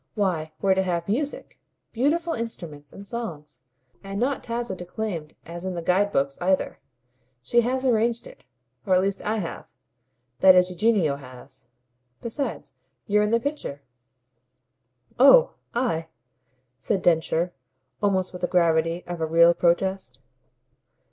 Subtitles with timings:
[0.15, 1.59] Why we're to have music
[1.91, 3.61] beautiful instruments and songs;
[4.03, 6.79] and not Tasso declaimed as in the guide books either.
[7.43, 8.43] She has arranged it
[8.83, 9.67] or at least I have.
[10.39, 11.67] That is Eugenio has.
[12.19, 12.73] Besides,
[13.05, 13.83] you're in the picture."
[15.19, 16.07] "Oh I!"
[16.79, 17.53] said Densher
[18.01, 20.17] almost with the gravity of a real protest.